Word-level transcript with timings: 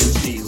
and 0.00 0.18
she 0.18 0.47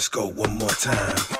Let's 0.00 0.08
go 0.08 0.28
one 0.28 0.56
more 0.56 0.70
time. 0.70 1.39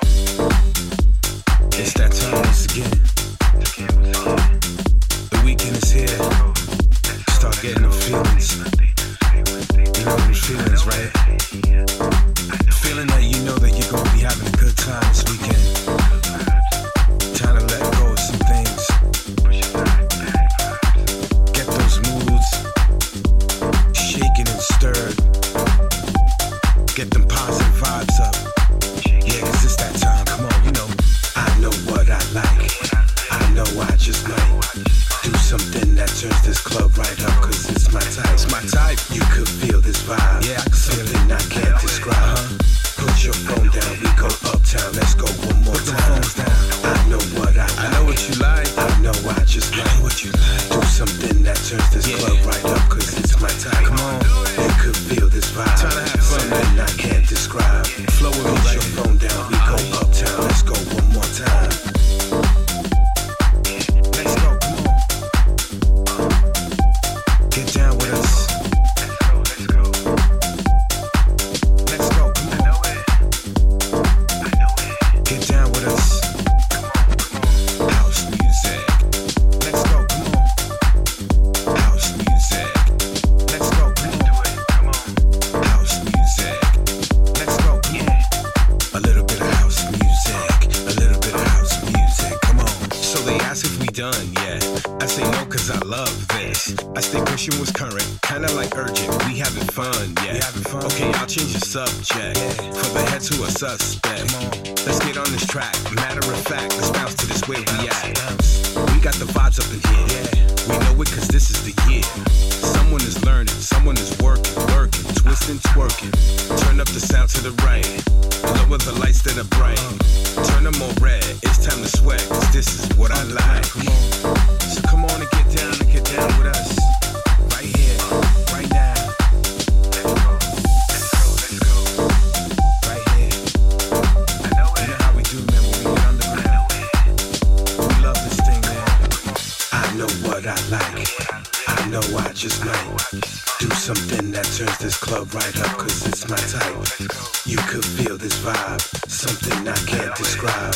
let's 44.93 45.13
go 45.15 45.27
one 45.47 45.63
more 45.63 45.75
time. 45.75 46.23
I 46.83 47.05
know 47.09 47.21
what 47.37 47.57
I 47.57 47.91
know 47.93 48.05
what 48.05 48.19
you 48.27 48.35
like. 48.35 48.67
I 48.77 49.01
know 49.01 49.13
I 49.29 49.43
just 49.45 49.75
like 49.77 50.03
what 50.03 50.23
you 50.23 50.31
like. 50.31 50.69
Do 50.69 50.81
something 50.87 51.43
that 51.43 51.57
turns 51.57 51.89
this 51.93 52.07
yeah. 52.07 52.17
club 52.17 52.45
right. 52.45 52.60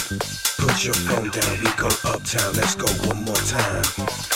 Put 0.06 0.86
your 0.86 0.94
phone 0.94 1.32
down, 1.32 1.58
we 1.64 1.72
go 1.82 1.90
uptown, 2.06 2.54
let's 2.54 2.76
go 2.76 2.86
one 3.10 3.26
more 3.26 3.42
time. 3.50 3.82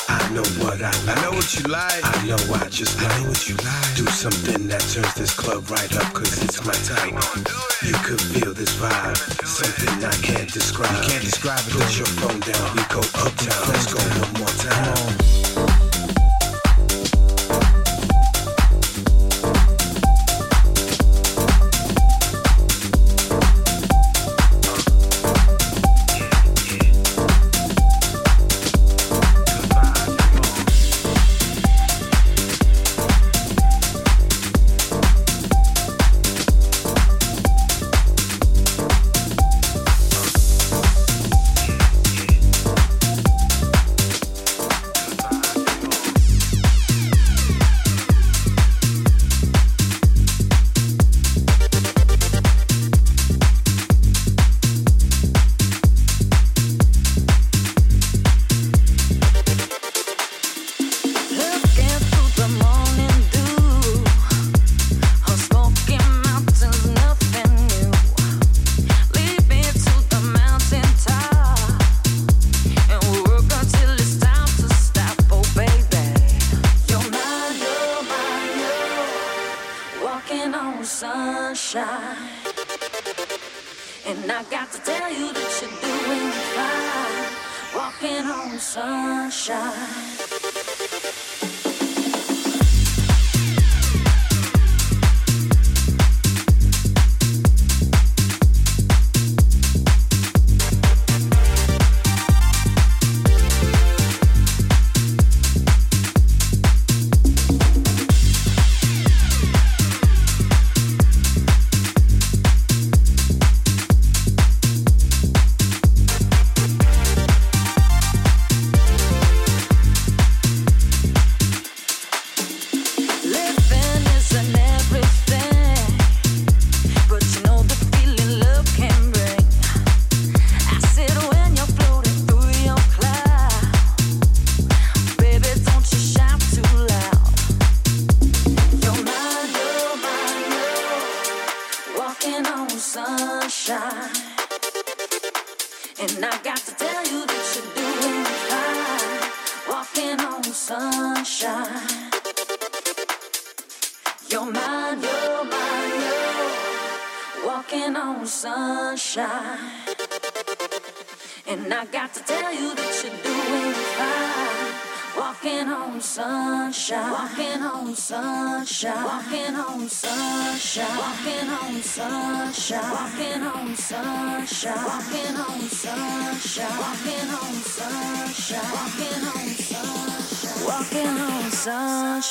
I 0.10 0.18
know 0.34 0.42
what 0.66 0.82
I 0.82 0.90
like. 1.06 1.18
I 1.18 1.22
know 1.22 1.32
what 1.38 1.60
you 1.60 1.64
like. 1.70 2.02
I 2.02 2.26
know 2.26 2.38
I 2.56 2.68
just 2.70 2.98
like. 2.98 3.12
I 3.12 3.22
know 3.22 3.30
what 3.30 3.48
you 3.48 3.56
like. 3.58 3.96
Do 3.96 4.06
something 4.08 4.68
that 4.70 4.82
turns 4.82 5.14
this 5.14 5.32
club 5.32 5.70
right 5.70 5.96
up, 5.96 6.12
cause 6.14 6.44
it's 6.44 6.66
my 6.66 6.74
type. 6.74 7.14
You 7.86 7.94
could 8.02 8.20
feel 8.20 8.54
this 8.56 8.74
vibe, 8.82 9.18
something 9.46 10.04
I 10.04 10.12
can't 10.26 10.52
describe. 10.52 10.90
You 10.92 11.10
can't 11.10 11.24
describe 11.24 11.60
it. 11.60 11.74
Put 11.74 11.98
your 11.98 12.08
phone 12.18 12.40
down, 12.40 12.76
we 12.76 12.82
go 12.90 13.02
uptown, 13.22 13.70
let's 13.70 13.94
go 13.94 14.00
one 14.20 14.34
more 14.42 14.56
time. 14.58 15.39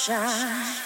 shine. 0.08 0.77